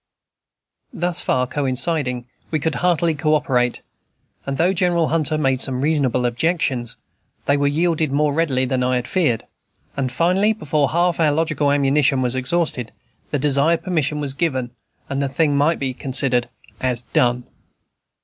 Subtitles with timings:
[0.91, 3.83] Thus far coinciding, we could heartily co operate;
[4.47, 6.97] and though General Hunter made some reasonable objections,
[7.45, 9.43] they were yielded more readily than I had feared;
[9.95, 12.91] and finally, before half our logical ammunition was exhausted,
[13.29, 14.71] the desired permission was given,
[15.07, 16.49] and the thing might be considered
[16.81, 17.43] as done.